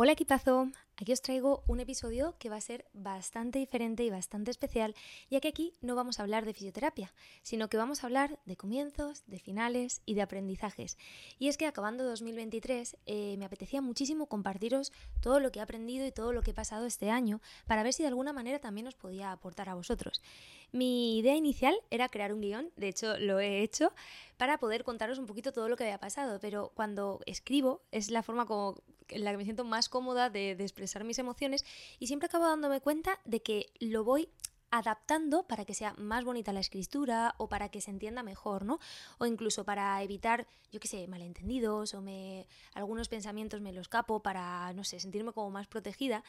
Hola 0.00 0.12
equipazo, 0.12 0.70
aquí 0.98 1.12
os 1.12 1.22
traigo 1.22 1.62
un 1.68 1.78
episodio 1.78 2.34
que 2.38 2.50
va 2.50 2.56
a 2.56 2.60
ser 2.60 2.84
bastante 2.92 3.60
diferente 3.60 4.02
y 4.02 4.10
bastante 4.10 4.50
especial, 4.50 4.94
ya 5.30 5.40
que 5.40 5.48
aquí 5.48 5.74
no 5.80 5.94
vamos 5.94 6.18
a 6.18 6.22
hablar 6.22 6.44
de 6.44 6.54
fisioterapia, 6.54 7.14
sino 7.42 7.68
que 7.68 7.76
vamos 7.76 8.02
a 8.02 8.06
hablar 8.08 8.40
de 8.46 8.56
comienzos, 8.56 9.22
de 9.26 9.38
finales 9.38 10.02
y 10.06 10.14
de 10.14 10.22
aprendizajes. 10.22 10.98
Y 11.38 11.48
es 11.48 11.56
que 11.56 11.66
acabando 11.66 12.04
2023 12.04 12.96
eh, 13.06 13.36
me 13.38 13.44
apetecía 13.44 13.80
muchísimo 13.80 14.26
compartiros 14.26 14.92
todo 15.20 15.38
lo 15.38 15.52
que 15.52 15.60
he 15.60 15.62
aprendido 15.62 16.04
y 16.04 16.12
todo 16.12 16.32
lo 16.32 16.42
que 16.42 16.50
he 16.50 16.54
pasado 16.54 16.84
este 16.86 17.10
año 17.10 17.40
para 17.66 17.84
ver 17.84 17.92
si 17.92 18.02
de 18.02 18.08
alguna 18.08 18.32
manera 18.32 18.58
también 18.58 18.88
os 18.88 18.96
podía 18.96 19.30
aportar 19.30 19.68
a 19.68 19.74
vosotros. 19.74 20.20
Mi 20.72 21.18
idea 21.18 21.36
inicial 21.36 21.76
era 21.90 22.08
crear 22.08 22.32
un 22.32 22.40
guion, 22.40 22.72
de 22.76 22.88
hecho 22.88 23.16
lo 23.18 23.38
he 23.38 23.62
hecho, 23.62 23.92
para 24.36 24.58
poder 24.58 24.82
contaros 24.82 25.18
un 25.18 25.26
poquito 25.26 25.52
todo 25.52 25.68
lo 25.68 25.76
que 25.76 25.84
había 25.84 25.98
pasado, 25.98 26.40
pero 26.40 26.72
cuando 26.74 27.20
escribo 27.24 27.82
es 27.92 28.10
la 28.10 28.22
forma 28.22 28.44
como 28.46 28.82
en 29.08 29.24
la 29.24 29.30
que 29.30 29.38
me 29.38 29.44
siento 29.44 29.64
más 29.64 29.88
cómoda 29.88 30.30
de, 30.30 30.54
de 30.54 30.64
expresar 30.64 30.87
mis 31.04 31.18
emociones 31.18 31.64
y 31.98 32.06
siempre 32.06 32.26
acabo 32.26 32.46
dándome 32.46 32.80
cuenta 32.80 33.18
de 33.24 33.40
que 33.40 33.66
lo 33.80 34.04
voy 34.04 34.28
adaptando 34.70 35.44
para 35.44 35.64
que 35.64 35.74
sea 35.74 35.94
más 35.96 36.24
bonita 36.24 36.52
la 36.52 36.60
escritura 36.60 37.34
o 37.38 37.48
para 37.48 37.70
que 37.70 37.80
se 37.80 37.90
entienda 37.90 38.22
mejor, 38.22 38.64
¿no? 38.64 38.78
O 39.18 39.26
incluso 39.26 39.64
para 39.64 40.02
evitar, 40.02 40.46
yo 40.70 40.80
qué 40.80 40.88
sé, 40.88 41.06
malentendidos 41.08 41.94
o 41.94 42.02
me 42.02 42.46
algunos 42.74 43.08
pensamientos 43.08 43.60
me 43.60 43.72
los 43.72 43.88
capo 43.88 44.20
para, 44.20 44.72
no 44.74 44.84
sé, 44.84 45.00
sentirme 45.00 45.32
como 45.32 45.50
más 45.50 45.66
protegida. 45.66 46.22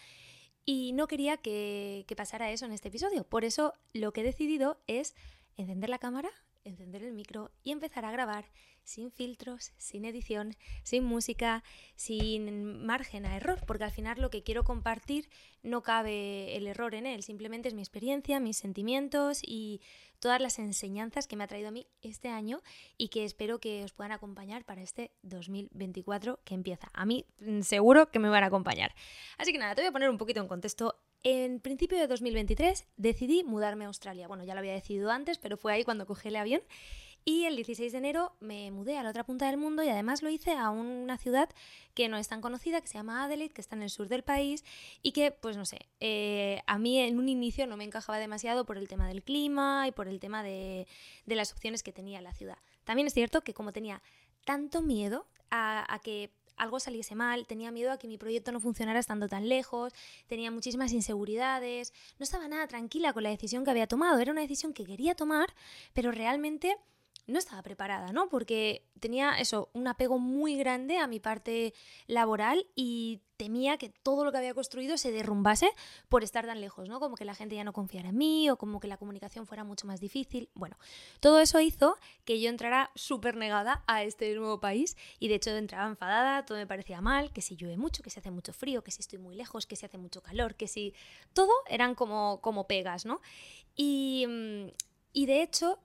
Y 0.66 0.94
no 0.94 1.08
quería 1.08 1.38
que, 1.38 2.06
que 2.08 2.16
pasara 2.16 2.52
eso 2.52 2.66
en 2.66 2.72
este 2.72 2.90
episodio. 2.90 3.24
Por 3.24 3.44
eso 3.44 3.74
lo 3.94 4.14
que 4.14 4.22
he 4.22 4.24
decidido 4.24 4.80
es 4.88 5.16
encender 5.58 5.90
la 5.90 6.00
cámara, 6.00 6.30
encender 6.64 7.04
el 7.04 7.14
micro 7.14 7.52
y 7.64 7.72
empezar 7.72 8.06
a 8.06 8.12
grabar 8.12 8.46
sin 8.84 9.12
filtros, 9.12 9.72
sin 9.78 10.06
edición, 10.06 10.56
sin 10.84 11.04
música, 11.04 11.64
sin 11.96 12.86
margen 12.86 13.26
a 13.26 13.36
error, 13.36 13.60
porque 13.68 13.84
al 13.84 13.92
final 13.92 14.20
lo 14.20 14.30
que 14.30 14.44
quiero 14.44 14.64
compartir 14.64 15.30
no 15.62 15.84
cabe 15.84 16.56
el 16.56 16.66
error 16.68 16.96
en 16.96 17.06
él, 17.06 17.22
simplemente 17.24 17.68
es 17.68 17.76
mi 17.76 17.82
experiencia, 17.82 18.40
mis 18.40 18.58
sentimientos 18.58 19.42
y 19.44 19.82
todas 20.20 20.42
las 20.42 20.60
enseñanzas 20.60 21.28
que 21.28 21.36
me 21.36 21.44
ha 21.44 21.48
traído 21.48 21.70
a 21.70 21.72
mí 21.72 21.88
este 22.02 22.30
año 22.30 22.62
y 22.98 23.10
que 23.10 23.26
espero 23.26 23.60
que 23.60 23.84
os 23.84 23.94
puedan 23.94 24.12
acompañar 24.12 24.66
para 24.66 24.82
este 24.82 25.12
2024 25.24 26.40
que 26.44 26.56
empieza. 26.56 26.90
A 26.94 27.06
mí 27.06 27.26
mm, 27.40 27.62
seguro 27.62 28.12
que 28.12 28.20
me 28.20 28.30
van 28.30 28.44
a 28.44 28.48
acompañar. 28.48 28.94
Así 29.38 29.52
que 29.52 29.60
nada, 29.60 29.76
te 29.76 29.82
voy 29.82 29.90
a 29.90 29.92
poner 29.92 30.10
un 30.10 30.18
poquito 30.18 30.42
en 30.42 30.48
contexto 30.48 30.96
en 31.24 31.60
principio 31.60 31.98
de 31.98 32.08
2023 32.08 32.88
decidí 32.98 33.44
mudarme 33.44 33.86
a 33.86 33.88
Australia. 33.88 34.28
Bueno, 34.28 34.44
ya 34.44 34.54
lo 34.54 34.60
había 34.60 34.74
decidido 34.74 35.12
antes, 35.12 35.38
pero 35.38 35.58
fue 35.58 35.74
ahí 35.74 35.84
cuando 35.84 36.06
cogí 36.06 36.30
el 36.30 36.36
avión. 36.36 36.62
Y 37.26 37.44
el 37.44 37.58
16 37.58 37.92
de 37.92 37.98
enero 37.98 38.36
me 38.40 38.72
mudé 38.72 38.98
a 38.98 39.04
la 39.04 39.10
otra 39.10 39.26
punta 39.26 39.48
del 39.48 39.58
mundo 39.58 39.84
y 39.84 39.90
además 39.90 40.24
lo 40.24 40.30
hice 40.30 40.54
a 40.54 40.70
una 40.70 41.18
ciudad 41.18 41.50
que 41.94 42.08
no 42.08 42.18
es 42.18 42.30
tan 42.30 42.40
conocida, 42.40 42.80
que 42.80 42.88
se 42.88 42.94
llama 42.94 43.24
Adelaide, 43.24 43.54
que 43.54 43.62
está 43.62 43.76
en 43.76 43.84
el 43.84 43.90
sur 43.90 44.08
del 44.08 44.24
país 44.24 44.64
y 45.02 45.12
que, 45.12 45.32
pues 45.32 45.58
no 45.58 45.66
sé, 45.66 45.90
eh, 46.00 46.62
a 46.66 46.78
mí 46.80 46.98
en 46.98 47.20
un 47.20 47.28
inicio 47.28 47.68
no 47.68 47.76
me 47.76 47.84
encajaba 47.84 48.18
demasiado 48.18 48.66
por 48.66 48.78
el 48.78 48.88
tema 48.88 49.08
del 49.08 49.22
clima 49.22 49.86
y 49.88 49.92
por 49.92 50.08
el 50.08 50.20
tema 50.20 50.44
de, 50.44 50.88
las 51.26 51.52
opciones 51.52 51.84
que 51.84 51.92
tenía 51.92 52.22
la 52.22 52.34
ciudad. 52.34 52.58
También 52.86 53.08
es 53.08 53.14
cierto 53.14 53.42
que 53.42 53.54
como 53.54 53.74
tenía 53.74 54.02
tanto 54.46 54.82
miedo 54.82 55.28
a 55.52 56.00
que 56.04 56.32
algo 56.60 56.80
saliese 56.80 57.16
mal, 57.16 57.48
tenía 57.48 57.72
miedo 57.72 57.92
a 57.92 57.98
que 57.98 58.08
mi 58.08 58.18
proyecto 58.18 58.52
no 58.52 58.60
funcionara 58.60 59.00
estando 59.00 59.28
tan 59.28 59.50
lejos, 59.50 59.94
tenía 60.28 60.52
muchísimas 60.52 60.92
inseguridades, 60.92 61.94
no 62.20 62.24
estaba 62.24 62.48
nada 62.48 62.68
tranquila 62.68 63.14
con 63.14 63.24
la 63.24 63.30
decisión 63.30 63.64
que 63.64 63.72
había 63.72 63.88
tomado, 63.88 64.20
era 64.20 64.32
una 64.32 64.42
decisión 64.42 64.74
que 64.74 64.86
quería 64.86 65.16
tomar, 65.16 65.54
pero 65.94 66.12
realmente 66.12 66.78
no 67.28 67.40
estaba 67.40 67.62
preparada, 67.62 68.12
¿no? 68.12 68.28
Porque 68.30 68.86
tenía 69.00 69.40
eso, 69.40 69.70
un 69.74 69.88
apego 69.88 70.20
muy 70.20 70.58
grande 70.58 70.98
a 70.98 71.08
mi 71.08 71.20
parte 71.20 71.74
laboral 72.08 72.68
y 72.76 73.22
temía 73.40 73.78
que 73.78 73.88
todo 73.88 74.26
lo 74.26 74.34
que 74.34 74.38
había 74.38 74.54
construido 74.54 74.98
se 74.98 75.14
derrumbase 75.14 75.72
por 76.10 76.26
estar 76.26 76.46
tan 76.46 76.60
lejos, 76.60 76.90
¿no? 76.90 77.00
Como 77.00 77.16
que 77.16 77.24
la 77.24 77.34
gente 77.34 77.56
ya 77.56 77.64
no 77.64 77.72
confiara 77.72 78.10
en 78.10 78.18
mí 78.18 78.50
o 78.50 78.58
como 78.58 78.82
que 78.82 78.90
la 78.90 78.98
comunicación 78.98 79.48
fuera 79.48 79.64
mucho 79.64 79.88
más 79.88 80.02
difícil. 80.02 80.50
Bueno, 80.56 80.78
todo 81.22 81.40
eso 81.40 81.62
hizo 81.62 81.98
que 82.26 82.42
yo 82.42 82.50
entrara 82.50 82.92
súper 82.96 83.38
negada 83.38 83.82
a 83.88 84.04
este 84.04 84.36
nuevo 84.36 84.60
país 84.60 84.98
y 85.20 85.30
de 85.30 85.36
hecho 85.36 85.52
entraba 85.52 85.88
enfadada, 85.88 86.46
todo 86.46 86.58
me 86.58 86.68
parecía 86.68 87.00
mal, 87.00 87.32
que 87.32 87.42
si 87.42 87.56
llueve 87.56 87.78
mucho, 87.78 88.04
que 88.04 88.10
si 88.10 88.20
hace 88.20 88.30
mucho 88.30 88.52
frío, 88.52 88.84
que 88.84 88.92
si 88.92 89.00
estoy 89.00 89.20
muy 89.20 89.36
lejos, 89.36 89.66
que 89.66 89.78
si 89.78 89.86
hace 89.86 89.98
mucho 89.98 90.22
calor, 90.22 90.56
que 90.56 90.68
si... 90.68 90.94
Todo 91.32 91.54
eran 91.68 91.96
como, 91.96 92.42
como 92.42 92.68
pegas, 92.68 93.06
¿no? 93.06 93.22
Y, 93.74 94.26
mm, 94.28 94.68
y 95.14 95.26
de 95.28 95.42
hecho 95.42 95.80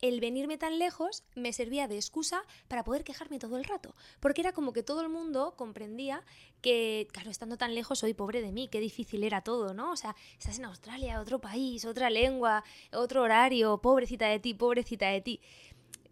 el 0.00 0.20
venirme 0.20 0.58
tan 0.58 0.78
lejos 0.78 1.24
me 1.34 1.52
servía 1.52 1.88
de 1.88 1.96
excusa 1.96 2.42
para 2.68 2.84
poder 2.84 3.04
quejarme 3.04 3.38
todo 3.38 3.56
el 3.56 3.64
rato, 3.64 3.94
porque 4.20 4.40
era 4.40 4.52
como 4.52 4.72
que 4.72 4.82
todo 4.82 5.02
el 5.02 5.08
mundo 5.08 5.54
comprendía 5.56 6.24
que, 6.62 7.08
claro, 7.12 7.30
estando 7.30 7.56
tan 7.56 7.74
lejos 7.74 7.98
soy 7.98 8.14
pobre 8.14 8.42
de 8.42 8.52
mí, 8.52 8.68
qué 8.68 8.80
difícil 8.80 9.24
era 9.24 9.42
todo, 9.42 9.74
¿no? 9.74 9.92
O 9.92 9.96
sea, 9.96 10.16
estás 10.38 10.58
en 10.58 10.64
Australia, 10.66 11.20
otro 11.20 11.40
país, 11.40 11.84
otra 11.84 12.10
lengua, 12.10 12.64
otro 12.92 13.22
horario, 13.22 13.78
pobrecita 13.78 14.28
de 14.28 14.38
ti, 14.38 14.54
pobrecita 14.54 15.08
de 15.08 15.20
ti 15.20 15.40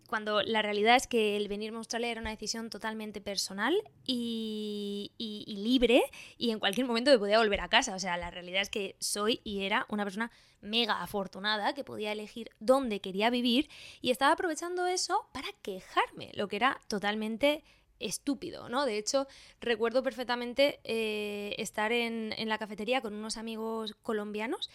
cuando 0.08 0.42
la 0.42 0.62
realidad 0.62 0.96
es 0.96 1.06
que 1.06 1.36
el 1.36 1.48
venirme 1.48 1.76
a 1.76 1.80
Australia 1.80 2.10
era 2.10 2.20
una 2.20 2.30
decisión 2.30 2.70
totalmente 2.70 3.20
personal 3.20 3.76
y, 4.06 5.12
libre 5.46 6.02
y 6.38 6.50
en 6.50 6.58
cualquier 6.58 6.86
momento 6.86 7.10
me 7.10 7.18
podía 7.18 7.38
volver 7.38 7.60
a 7.60 7.68
casa. 7.68 7.94
O 7.94 7.98
sea, 7.98 8.16
la 8.16 8.30
realidad 8.30 8.62
es 8.62 8.70
que 8.70 8.96
soy 8.98 9.40
y 9.44 9.64
era 9.64 9.86
una 9.90 10.04
persona 10.04 10.32
mega 10.62 11.02
afortunada 11.02 11.74
que 11.74 11.84
podía 11.84 12.10
elegir 12.10 12.50
dónde 12.58 13.00
quería 13.00 13.28
vivir 13.28 13.68
y 14.00 14.10
estaba 14.10 14.32
aprovechando 14.32 14.86
eso 14.86 15.28
para 15.32 15.48
quejarme, 15.62 16.32
lo 16.34 16.48
que 16.48 16.56
era 16.56 16.80
totalmente 16.88 17.62
estúpido, 18.00 18.68
¿no? 18.68 18.86
De 18.86 18.96
hecho, 18.96 19.26
recuerdo 19.60 20.02
perfectamente 20.02 20.80
eh, 20.84 21.54
estar 21.58 21.92
en, 21.92 22.32
en 22.38 22.48
la 22.48 22.56
cafetería 22.56 23.02
con 23.02 23.14
unos 23.14 23.36
amigos 23.36 23.94
colombianos 24.02 24.70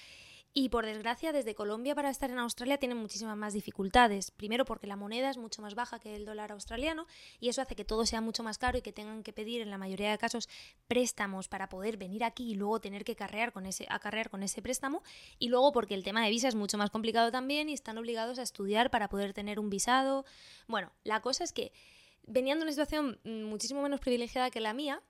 y 0.56 0.70
por 0.70 0.86
desgracia, 0.86 1.32
desde 1.32 1.56
Colombia 1.56 1.96
para 1.96 2.12
estar 2.12 2.30
en 2.30 2.38
Australia 2.38 2.78
tienen 2.78 2.98
muchísimas 2.98 3.36
más 3.36 3.54
dificultades. 3.54 4.30
Primero 4.30 4.66
porque 4.66 4.86
la 4.86 4.96
moneda 4.96 5.32
es 5.32 5.38
mucho 5.38 5.64
más 5.64 5.74
baja 5.74 5.98
que 5.98 6.16
el 6.16 6.26
dólar 6.26 6.52
australiano 6.52 7.08
y 7.40 7.50
eso 7.50 7.62
hace 7.62 7.76
que 7.76 7.86
todo 7.86 8.06
sea 8.06 8.22
mucho 8.22 8.44
más 8.44 8.60
caro 8.60 8.78
y 8.78 8.82
que 8.82 8.94
tengan 8.94 9.24
que 9.24 9.34
pedir 9.34 9.62
en 9.62 9.72
la 9.72 9.80
mayoría 9.80 10.12
de 10.12 10.18
casos 10.20 10.48
préstamos 10.88 11.48
para 11.48 11.70
poder 11.70 11.98
venir 11.98 12.24
aquí 12.24 12.52
y 12.52 12.56
luego 12.56 12.80
tener 12.80 13.04
que 13.04 13.16
carrear 13.16 13.52
con 13.52 13.66
ese, 13.66 13.88
acarrear 13.90 14.30
con 14.30 14.44
ese 14.44 14.62
préstamo. 14.62 15.02
Y 15.40 15.50
luego 15.50 15.72
porque 15.72 15.96
el 15.96 16.04
tema 16.04 16.24
de 16.24 16.30
visa 16.30 16.50
es 16.50 16.56
mucho 16.56 16.78
más 16.78 16.92
complicado 16.92 17.32
también 17.32 17.68
y 17.68 17.74
están 17.74 17.98
obligados 17.98 18.38
a 18.38 18.44
estudiar 18.44 18.92
para 18.92 19.10
poder 19.10 19.34
tener 19.34 19.60
un 19.60 19.72
visado. 19.72 20.24
Bueno, 20.68 20.92
la 21.04 21.22
cosa 21.22 21.44
es 21.44 21.52
que 21.52 21.72
venían 22.28 22.60
de 22.60 22.64
una 22.64 22.72
situación 22.72 23.20
muchísimo 23.24 23.82
menos 23.82 24.00
privilegiada 24.00 24.52
que 24.52 24.60
la 24.60 24.74
mía, 24.74 25.02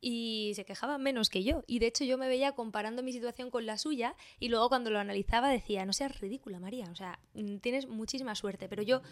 y 0.00 0.52
se 0.54 0.64
quejaba 0.64 0.98
menos 0.98 1.30
que 1.30 1.42
yo. 1.42 1.64
Y 1.66 1.78
de 1.78 1.86
hecho 1.86 2.04
yo 2.04 2.18
me 2.18 2.28
veía 2.28 2.52
comparando 2.52 3.02
mi 3.02 3.12
situación 3.12 3.50
con 3.50 3.66
la 3.66 3.78
suya 3.78 4.14
y 4.38 4.48
luego 4.48 4.68
cuando 4.68 4.90
lo 4.90 4.98
analizaba 4.98 5.48
decía, 5.48 5.84
no 5.86 5.92
seas 5.92 6.20
ridícula 6.20 6.60
María, 6.60 6.86
o 6.90 6.94
sea, 6.94 7.18
mm, 7.34 7.58
tienes 7.58 7.86
muchísima 7.88 8.34
suerte, 8.34 8.68
pero 8.68 8.82
yo 8.82 9.02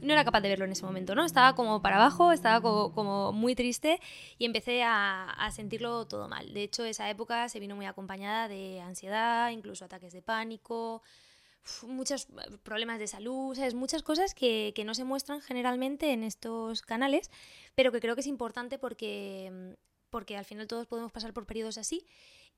no 0.00 0.12
era 0.12 0.24
capaz 0.24 0.40
de 0.40 0.48
verlo 0.48 0.64
en 0.64 0.72
ese 0.72 0.84
momento, 0.84 1.14
¿no? 1.14 1.24
Estaba 1.24 1.54
como 1.54 1.82
para 1.82 1.96
abajo, 1.96 2.32
estaba 2.32 2.60
como, 2.60 3.32
muy 3.32 3.54
triste 3.54 4.00
y 4.38 4.44
empecé 4.44 4.82
a, 4.82 5.30
a, 5.30 5.50
sentirlo 5.50 6.06
todo 6.06 6.28
mal. 6.28 6.52
De 6.52 6.62
hecho 6.62 6.84
esa 6.84 7.08
época 7.10 7.48
se 7.48 7.60
vino 7.60 7.76
muy 7.76 7.86
acompañada 7.86 8.48
de 8.48 8.80
ansiedad, 8.80 9.50
incluso 9.50 9.84
ataques 9.84 10.12
de 10.12 10.22
pánico, 10.22 11.02
muchos 11.82 12.28
problemas 12.62 12.98
de 12.98 13.06
salud, 13.06 13.54
¿sabes? 13.54 13.74
muchas 13.74 14.02
cosas 14.02 14.34
que, 14.34 14.72
que, 14.74 14.84
no 14.84 14.94
se 14.94 15.04
muestran 15.04 15.40
generalmente 15.40 16.12
en 16.12 16.22
estos 16.22 16.82
canales, 16.82 17.30
pero 17.74 17.92
que 17.92 18.00
creo 18.00 18.14
que 18.14 18.20
es 18.20 18.26
importante 18.26 18.78
porque 18.78 19.50
mm, 19.52 19.86
porque 20.10 20.36
al 20.36 20.44
final 20.44 20.66
todos 20.66 20.86
podemos 20.86 21.12
pasar 21.12 21.32
por 21.32 21.46
periodos 21.46 21.78
así 21.78 22.06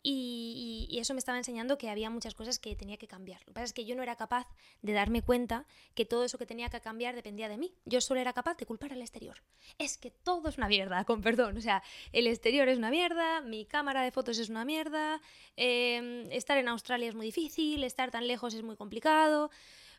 y, 0.03 0.99
eso 1.01 1.15
me 1.15 1.19
estaba 1.19 1.39
enseñando 1.39 1.79
que 1.79 1.91
había 1.91 2.11
muchas 2.11 2.35
cosas 2.35 2.59
que 2.59 2.75
tenía 2.77 2.97
que 2.97 3.07
cambiar. 3.07 3.41
Lo 3.41 3.47
que 3.47 3.53
pasa 3.53 3.65
es 3.67 3.73
que 3.73 3.85
yo 3.85 3.95
no 3.95 4.03
era 4.03 4.17
capaz 4.17 4.47
de 4.83 4.93
darme 4.93 5.23
cuenta 5.23 5.67
que 5.95 6.05
todo 6.05 6.25
eso 6.25 6.39
que 6.39 6.47
tenía 6.47 6.69
que 6.69 6.81
cambiar 6.81 7.15
dependía 7.15 7.49
de 7.49 7.57
mí. 7.57 7.75
Yo 7.85 8.01
solo 8.01 8.21
era 8.21 8.33
capaz 8.33 8.57
de 8.57 8.67
culpar 8.67 8.93
al 8.93 9.01
exterior. 9.01 9.43
Es 9.79 9.97
que 9.97 10.11
todo 10.11 10.49
es 10.49 10.59
una 10.59 10.69
mierda, 10.69 11.05
con 11.05 11.21
perdón. 11.21 11.57
O 11.57 11.61
sea, 11.61 11.83
el 12.13 12.27
exterior 12.27 12.69
es 12.69 12.79
una 12.79 12.91
mierda, 12.91 13.41
mi 13.41 13.65
cámara 13.65 14.03
de 14.03 14.11
fotos 14.11 14.39
es 14.39 14.49
una 14.49 14.65
mierda, 14.65 15.21
em, 15.57 16.31
estar 16.33 16.59
en 16.59 16.69
Australia 16.69 17.09
es 17.09 17.15
muy 17.15 17.27
difícil, 17.27 17.85
estar 17.85 18.11
tan 18.11 18.27
lejos 18.27 18.55
es 18.55 18.63
muy 18.63 18.77
complicado. 18.77 19.51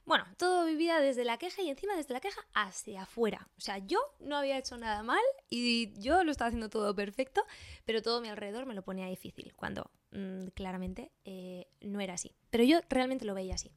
Bueno, 0.10 0.26
todo 0.38 0.66
vivía 0.66 1.00
desde 1.00 1.24
la 1.24 1.38
queja 1.38 1.62
y 1.62 1.70
encima 1.70 1.96
desde 1.96 2.16
la 2.16 2.20
queja 2.20 2.42
hacia 2.56 3.04
afuera. 3.04 3.48
O 3.60 3.62
sea, 3.62 3.78
yo 3.78 4.00
no 4.20 4.38
había 4.38 4.58
hecho 4.58 4.76
nada 4.76 5.04
mal 5.04 5.22
y 5.52 5.94
yo 6.02 6.24
lo 6.24 6.32
estaba 6.32 6.48
haciendo 6.48 6.68
todo 6.68 6.96
perfecto, 6.96 7.46
pero 7.86 8.02
todo 8.02 8.20
mi 8.20 8.28
alrededor 8.28 8.66
me 8.66 8.74
lo 8.74 8.82
ponía 8.82 9.06
difícil, 9.06 9.54
cuando 9.56 9.92
mm, 10.10 10.48
claramente 10.56 11.12
eh, 11.26 11.68
no 11.82 12.00
era 12.00 12.16
así. 12.16 12.36
Pero 12.50 12.64
yo 12.64 12.80
realmente 12.90 13.24
lo 13.24 13.36
veía 13.36 13.54
así. 13.54 13.72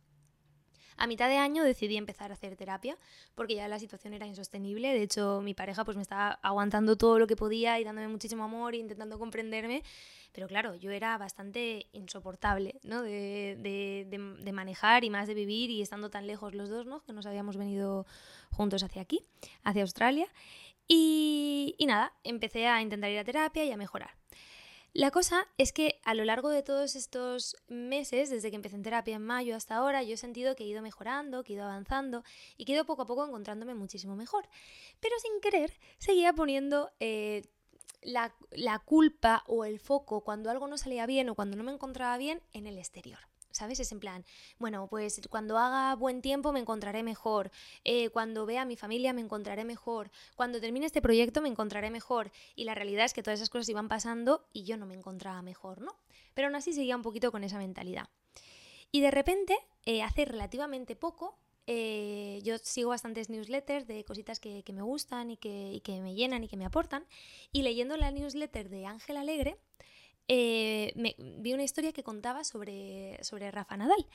A 0.97 1.07
mitad 1.07 1.29
de 1.29 1.37
año 1.37 1.65
decidí 1.65 1.97
empezar 1.97 2.31
a 2.31 2.35
hacer 2.35 2.57
terapia 2.57 2.97
porque 3.35 3.55
ya 3.55 3.69
la 3.69 3.79
situación 3.79 4.15
era 4.15 4.27
insostenible. 4.27 4.93
De 4.93 5.03
hecho, 5.03 5.41
mi 5.43 5.55
pareja 5.55 5.85
pues 5.85 5.97
me 5.97 6.03
estaba 6.03 6.39
aguantando 6.43 6.97
todo 6.97 7.19
lo 7.19 7.27
que 7.27 7.37
podía 7.37 7.79
y 7.81 7.85
dándome 7.85 8.09
muchísimo 8.09 8.45
amor 8.45 8.75
e 8.75 8.79
intentando 8.79 9.19
comprenderme. 9.19 9.83
Pero 10.33 10.49
claro, 10.49 10.75
yo 10.75 10.91
era 10.91 11.19
bastante 11.19 11.87
insoportable, 11.93 12.81
¿no? 12.85 13.03
De, 13.03 13.57
de, 13.59 14.53
manejar 14.53 15.05
y 15.05 15.11
más 15.11 15.29
de 15.29 15.35
vivir 15.35 15.71
y 15.71 15.83
estando 15.83 16.11
tan 16.11 16.27
lejos 16.27 16.55
los 16.55 16.69
dos, 16.69 16.87
¿no? 16.87 17.03
Que 17.05 17.13
nos 17.13 17.27
habíamos 17.27 17.57
venido 17.57 18.07
juntos 18.51 18.83
hacia 18.83 19.03
aquí, 19.03 19.21
hacia 19.65 19.83
Australia. 19.83 20.27
Y, 20.89 21.75
y 21.79 21.87
nada, 21.87 22.13
empecé 22.25 22.67
a 22.67 22.81
intentar 22.83 23.11
ir 23.11 23.19
a 23.19 23.25
terapia 23.25 23.65
y 23.65 23.73
a 23.73 23.77
mejorar. 23.77 24.11
La 24.95 25.11
cosa 25.11 25.49
es 25.57 25.73
que 25.73 26.01
a 26.05 26.13
lo 26.13 26.25
largo 26.25 26.51
de 26.51 26.63
todos 26.63 26.97
estos 26.97 27.57
meses, 27.67 28.29
desde 28.29 28.51
que 28.51 28.57
empecé 28.57 28.77
en 28.77 28.83
terapia 28.83 29.17
en 29.17 29.23
mayo 29.23 29.57
hasta 29.57 29.77
ahora, 29.77 30.03
yo 30.03 30.15
he 30.15 30.19
sentido 30.19 30.55
que 30.55 30.65
he 30.65 30.67
ido 30.67 30.83
mejorando, 30.83 31.45
que 31.45 31.55
he 31.55 31.57
ido 31.57 31.65
avanzando 31.65 32.25
y 32.59 32.67
que 32.67 32.73
he 32.73 32.75
ido 32.75 32.85
poco 32.85 33.03
a 33.03 33.07
poco 33.07 33.25
encontrándome 33.25 33.75
muchísimo 33.75 34.17
mejor. 34.17 34.47
Pero 35.01 35.15
sin 35.19 35.41
querer, 35.41 35.73
seguía 35.97 36.35
poniendo 36.35 36.91
eh, 37.01 37.43
la, 38.03 38.35
la 38.51 38.81
culpa 38.81 39.45
o 39.47 39.65
el 39.65 39.81
foco 39.81 40.23
cuando 40.25 40.51
algo 40.51 40.69
no 40.69 40.77
salía 40.77 41.07
bien 41.07 41.31
o 41.31 41.35
cuando 41.35 41.57
no 41.57 41.65
me 41.65 41.73
encontraba 41.73 42.19
bien 42.19 42.43
en 42.53 42.67
el 42.67 42.77
exterior. 42.77 43.32
¿Sabes? 43.53 43.81
Es 43.81 43.93
en 43.93 44.01
plan, 44.01 44.25
bueno, 44.59 44.87
pues 44.89 45.21
cuando 45.31 45.59
haga 45.59 45.95
buen 45.95 46.21
tiempo 46.23 46.53
me 46.53 46.61
encontraré 46.61 47.03
mejor, 47.03 47.51
eh, 47.85 48.11
cuando 48.11 48.47
vea 48.47 48.63
a 48.63 48.65
mi 48.65 48.77
familia 48.77 49.13
me 49.13 49.21
encontraré 49.21 49.65
mejor, 49.65 50.11
cuando 50.35 50.61
termine 50.61 50.87
este 50.87 51.03
proyecto 51.03 51.41
me 51.43 51.49
encontraré 51.49 51.91
mejor. 51.91 52.33
Y 52.57 52.65
la 52.65 52.75
realidad 52.75 53.05
es 53.05 53.15
que 53.15 53.23
todas 53.23 53.39
esas 53.39 53.51
cosas 53.51 53.69
iban 53.69 53.89
pasando 53.89 54.47
y 54.53 54.65
yo 54.65 54.77
no 54.77 54.87
me 54.87 54.95
encontraba 54.95 55.43
mejor, 55.43 55.81
¿no? 55.81 55.95
Pero 56.35 56.49
aún 56.49 56.57
así 56.57 56.73
seguía 56.73 56.97
un 56.97 57.03
poquito 57.03 57.31
con 57.31 57.45
esa 57.45 57.59
mentalidad. 57.59 58.09
Y 58.91 59.01
de 59.01 59.11
repente, 59.11 59.57
eh, 59.87 60.03
hace 60.03 60.25
relativamente 60.25 60.97
poco, 60.97 61.39
eh, 61.67 62.41
yo 62.43 62.59
sigo 62.59 62.91
bastantes 62.91 63.31
newsletters 63.31 63.87
de 63.87 64.05
cositas 64.05 64.41
que, 64.41 64.65
me 64.73 64.83
gustan 64.83 65.31
y 65.31 65.37
que, 65.37 65.73
y 65.73 65.81
que 65.81 66.01
me 66.01 66.15
llenan 66.15 66.45
y 66.45 66.49
que 66.49 66.57
me 66.57 66.65
aportan. 66.65 67.07
Y 67.53 67.63
leyendo 67.63 67.97
la 67.97 68.11
newsletter 68.11 68.69
de 68.69 68.87
Ángel 68.87 69.17
Alegre, 69.17 69.59
eh, 70.29 70.93
vi 71.19 71.53
una 71.53 71.65
historia 71.65 71.93
que 71.93 72.03
contaba 72.03 72.45
sobre, 72.45 73.19
sobre 73.23 73.51
Rafa 73.51 73.77
Nadal. 73.77 74.07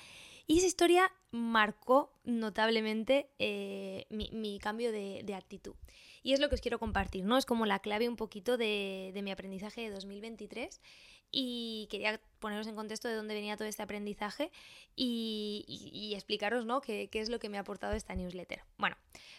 Y 0.48 0.60
esa 0.60 0.68
historia 0.68 1.12
marcó 1.32 2.14
notablemente 2.24 3.30
eh, 3.38 4.06
mi, 4.10 4.60
cambio 4.60 4.94
de, 4.94 5.34
actitud. 5.36 5.76
Y 6.24 6.34
es 6.34 6.40
lo 6.40 6.48
que 6.48 6.56
os 6.56 6.62
quiero 6.62 6.80
compartir, 6.80 7.26
¿no? 7.26 7.38
Es 7.38 7.46
como 7.46 7.66
la 7.66 7.80
clave 7.80 8.08
un 8.08 8.16
poquito 8.16 8.58
de, 8.58 9.20
mi 9.22 9.32
aprendizaje 9.32 9.82
de 9.82 9.90
2023 9.90 10.82
y 11.30 11.88
quería 11.92 12.22
poneros 12.40 12.68
en 12.68 12.76
contexto 12.76 13.10
de 13.10 13.16
dónde 13.16 13.34
venía 13.34 13.58
todo 13.58 13.68
este 13.68 13.84
aprendizaje 13.84 14.50
y, 14.96 16.14
explicaros 16.16 16.66
¿no? 16.66 16.80
qué, 16.80 17.10
es 17.12 17.30
lo 17.30 17.40
que 17.40 17.50
me 17.50 17.58
ha 17.58 17.62
aportado 17.62 17.94
esta 17.94 18.16
newsletter. 18.16 18.64
Bueno, 18.78 18.96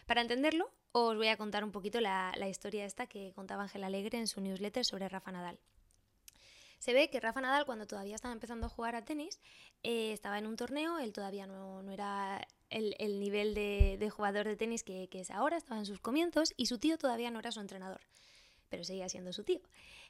para 0.06 0.20
entenderlo 0.20 0.70
os 0.92 1.16
voy 1.16 1.28
a 1.28 1.38
contar 1.38 1.64
un 1.64 1.72
poquito 1.72 2.00
la, 2.02 2.34
la 2.36 2.48
historia 2.48 2.84
esta 2.84 3.06
que 3.06 3.32
contaba 3.34 3.62
Ángel 3.62 3.84
Alegre 3.84 4.18
en 4.18 4.26
su 4.26 4.42
newsletter 4.42 4.84
sobre 4.84 5.08
Rafa 5.08 5.32
Nadal. 5.32 5.58
Se 6.78 6.92
ve 6.92 7.10
que 7.10 7.20
Rafa 7.20 7.40
Nadal, 7.40 7.66
cuando 7.66 7.86
todavía 7.86 8.14
estaba 8.14 8.32
empezando 8.32 8.66
a 8.66 8.68
jugar 8.68 8.94
a 8.94 9.04
tenis, 9.04 9.40
eh, 9.82 10.12
estaba 10.12 10.38
en 10.38 10.46
un 10.46 10.56
torneo, 10.56 10.98
él 10.98 11.12
todavía 11.12 11.46
no, 11.46 11.82
era 11.90 12.46
el, 12.70 13.20
nivel 13.20 13.54
de, 13.54 14.10
jugador 14.10 14.46
de 14.46 14.56
tenis 14.56 14.84
que, 14.84 15.08
que 15.08 15.20
es 15.20 15.30
ahora, 15.30 15.56
estaba 15.56 15.80
en 15.80 15.86
sus 15.86 16.00
comienzos 16.00 16.52
y 16.56 16.66
su 16.66 16.78
tío 16.78 16.98
todavía 16.98 17.30
no 17.30 17.40
era 17.40 17.50
su 17.50 17.60
entrenador, 17.60 18.00
pero 18.68 18.84
seguía 18.84 19.08
siendo 19.08 19.32
su 19.32 19.44
tío. 19.44 19.60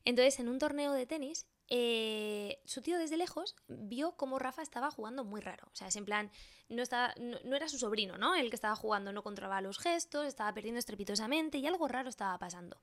Entonces, 0.05 0.39
en 0.41 0.49
un 0.49 0.59
torneo 0.59 0.93
de 0.93 1.07
tenis, 1.07 1.47
eh, 1.71 2.61
su 2.65 2.81
tío 2.81 2.99
desde 2.99 3.17
lejos 3.19 3.55
vio 3.69 4.13
cómo 4.13 4.39
Rafa 4.39 4.63
estaba 4.63 4.91
jugando 4.91 5.25
muy 5.25 5.41
raro. 5.41 5.69
O 5.71 5.77
sea, 5.77 5.89
en 5.95 6.05
plan, 6.05 6.31
no, 6.69 6.83
estaba, 6.83 7.15
no, 7.19 7.57
era 7.57 7.69
su 7.69 7.79
sobrino, 7.79 8.17
¿no? 8.17 8.35
El 8.35 8.49
que 8.49 8.57
estaba 8.57 8.75
jugando, 8.75 9.13
no 9.13 9.23
controlaba 9.23 9.61
los 9.61 9.79
gestos, 9.79 10.27
estaba 10.27 10.53
perdiendo 10.55 10.79
estrepitosamente 10.79 11.59
y 11.59 11.67
algo 11.67 11.87
raro 11.87 12.09
estaba 12.09 12.39
pasando. 12.39 12.81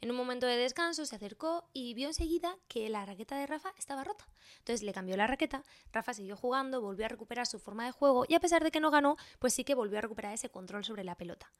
En 0.00 0.10
un 0.10 0.16
momento 0.16 0.46
de 0.46 0.56
descanso 0.56 1.04
se 1.04 1.16
acercó 1.16 1.68
y 1.72 1.94
vio 1.94 2.06
enseguida 2.08 2.56
que 2.68 2.88
la 2.88 3.04
raqueta 3.04 3.36
de 3.36 3.46
Rafa 3.46 3.74
estaba 3.76 4.04
rota. 4.04 4.28
Entonces 4.58 4.82
le 4.84 4.92
cambió 4.92 5.16
la 5.16 5.26
raqueta, 5.26 5.64
Rafa 5.92 6.14
siguió 6.14 6.36
jugando, 6.36 6.80
volvió 6.80 7.06
a 7.06 7.08
recuperar 7.08 7.46
su 7.46 7.58
forma 7.58 7.84
de 7.86 7.92
juego 7.92 8.24
y 8.28 8.34
a 8.34 8.40
pesar 8.40 8.62
de 8.62 8.70
que 8.70 8.80
no 8.80 8.90
ganó, 8.90 9.16
pues 9.40 9.54
sí 9.54 9.64
que 9.64 9.74
volvió 9.74 9.98
a 9.98 10.02
recuperar 10.02 10.32
ese 10.32 10.48
control 10.48 10.84
sobre 10.84 11.02
la 11.02 11.16
pelota. 11.16 11.50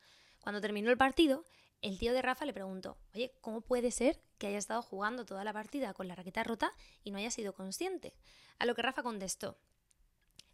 Cuando 0.40 0.60
terminó 0.60 0.90
el 0.90 0.96
partido, 0.96 1.44
el 1.80 1.98
tío 1.98 2.12
de 2.12 2.22
Rafa 2.22 2.44
le 2.44 2.52
preguntó, 2.52 2.98
oye, 3.14 3.32
¿cómo 3.40 3.60
puede 3.60 3.90
ser 3.90 4.20
que 4.38 4.48
haya 4.48 4.58
estado 4.58 4.82
jugando 4.82 5.24
toda 5.24 5.44
la 5.44 5.52
partida 5.52 5.94
con 5.94 6.08
la 6.08 6.14
raqueta 6.14 6.42
rota 6.42 6.74
y 7.04 7.10
no 7.10 7.18
haya 7.18 7.30
sido 7.30 7.54
consciente? 7.54 8.14
A 8.58 8.66
lo 8.66 8.74
que 8.74 8.82
Rafa 8.82 9.02
contestó, 9.02 9.56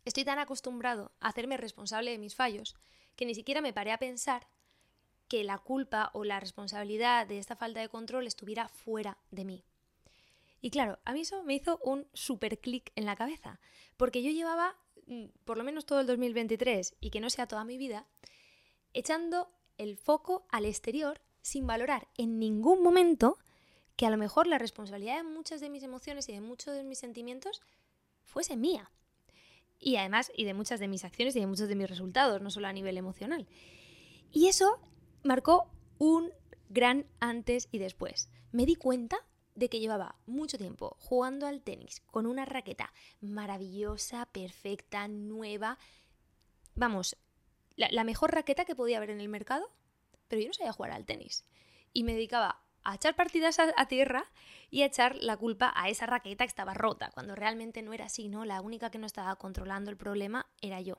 estoy 0.05 0.25
tan 0.25 0.39
acostumbrado 0.39 1.13
a 1.21 1.29
hacerme 1.29 1.57
responsable 1.57 2.11
de 2.11 2.19
mis 2.19 2.35
fallos 2.35 2.77
que 3.17 3.27
ni 3.27 3.35
siquiera 3.35 3.61
me 3.61 3.73
paré 3.73 3.93
a 3.93 3.99
pensar 3.99 4.47
que 5.29 5.45
la 5.45 5.59
culpa 5.59 6.11
o 6.13 6.25
la 6.25 6.41
responsabilidad 6.41 7.27
de 7.27 7.39
esta 7.39 7.57
falta 7.57 7.81
de 7.81 7.89
control 7.89 8.27
estuviera 8.27 8.69
fuera 8.69 9.19
de 9.31 9.45
mí. 9.45 9.65
Y 10.61 10.71
claro, 10.71 10.99
a 11.05 11.13
mí 11.13 11.21
eso 11.21 11.43
me 11.43 11.55
hizo 11.55 11.79
un 11.83 12.07
super 12.13 12.59
clic 12.59 12.93
en 12.97 13.07
la 13.07 13.17
cabeza, 13.17 13.61
porque 13.97 14.23
yo 14.23 14.31
llevaba, 14.31 14.77
mm, 15.07 15.27
por 15.45 15.57
lo 15.57 15.65
menos 15.65 15.87
todo 15.87 16.01
el 16.01 16.07
2023 16.07 16.97
y 17.01 17.11
que 17.11 17.21
no 17.21 17.31
sea 17.31 17.47
toda 17.47 17.65
mi 17.65 17.79
vida, 17.79 18.07
echando 18.93 19.51
el 19.79 19.97
foco 19.97 20.47
al 20.51 20.65
exterior 20.65 21.21
sin 21.43 21.67
valorar 21.67 22.09
en 22.17 22.39
ningún 22.39 22.83
momento 22.83 23.39
que 23.97 24.07
a 24.07 24.11
lo 24.11 24.17
mejor 24.17 24.47
la 24.47 24.59
responsabilidad 24.59 25.17
de 25.17 25.23
muchas 25.23 25.61
de 25.61 25.71
mis 25.71 25.83
emociones 25.83 26.29
y 26.29 26.33
de 26.33 26.41
muchos 26.41 26.75
de 26.75 26.85
mis 26.85 26.99
sentimientos 26.99 27.63
fuese 28.25 28.57
mía. 28.57 28.91
Y 29.79 29.97
además, 29.97 30.33
y 30.35 30.45
de 30.45 30.55
muchas 30.55 30.81
de 30.81 30.89
mis 30.89 31.05
acciones 31.05 31.37
y 31.37 31.41
de 31.41 31.47
muchos 31.47 31.69
de 31.69 31.77
mis 31.77 31.89
resultados, 31.89 32.41
no 32.41 32.51
solo 32.51 32.69
a 32.69 32.73
nivel 32.73 32.97
emocional. 32.97 33.47
Y 34.33 34.49
eso 34.49 34.81
marcó 35.23 35.71
un 35.99 36.31
gran 36.69 37.07
antes 37.21 37.69
y 37.71 37.79
después. 37.79 38.31
Me 38.51 38.67
di 38.67 38.77
cuenta 38.77 39.19
de 39.55 39.69
que 39.69 39.81
llevaba 39.81 40.17
mucho 40.27 40.59
tiempo 40.59 40.97
jugando 40.99 41.47
al 41.47 41.63
tenis 41.63 42.01
con 42.07 42.27
una 42.27 42.45
raqueta 42.45 42.93
maravillosa, 43.21 44.27
perfecta, 44.27 45.07
nueva. 45.07 45.79
Vamos, 46.75 47.17
la, 47.77 48.05
mejor 48.05 48.33
raqueta 48.33 48.65
que 48.65 48.75
podía 48.75 48.99
haber 48.99 49.11
en 49.11 49.21
el 49.21 49.29
mercado, 49.29 49.71
pero 50.29 50.41
yo 50.41 50.49
no 50.49 50.55
sabía 50.55 50.73
jugar 50.73 50.93
al 50.93 51.05
tenis. 51.05 51.45
Y 51.93 52.05
me 52.05 52.15
dedicaba 52.15 52.61
a 52.83 52.95
echar 52.97 53.17
partidas 53.17 53.59
a, 53.59 53.87
tierra 53.87 54.31
y 54.71 54.83
a 54.83 54.87
echar 54.87 55.17
la 55.17 55.37
culpa 55.37 55.73
a 55.75 55.89
esa 55.89 56.07
raqueta 56.07 56.45
que 56.45 56.49
estaba 56.49 56.75
rota, 56.75 57.11
cuando 57.15 57.35
realmente 57.35 57.83
no 57.83 57.93
era 57.93 58.07
así, 58.07 58.29
¿no? 58.29 58.45
La 58.45 58.61
única 58.61 58.91
que 58.91 58.99
no 58.99 59.07
estaba 59.07 59.37
controlando 59.37 59.91
el 59.91 59.97
problema 59.97 60.47
era 60.61 60.81
yo. 60.81 60.99